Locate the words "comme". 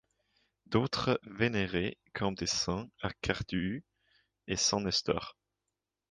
2.15-2.33